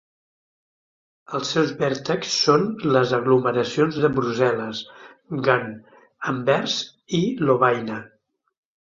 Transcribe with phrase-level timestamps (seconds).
[1.39, 2.65] Els seus vèrtexs són
[2.97, 4.83] les aglomeracions de Brussel·les,
[5.51, 5.73] Gant,
[6.35, 6.83] Anvers
[7.23, 8.05] i Lovaina.